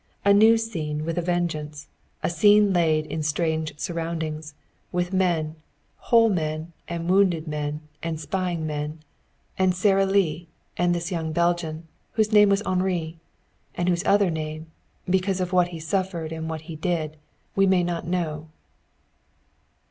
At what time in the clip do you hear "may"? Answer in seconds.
17.67-17.83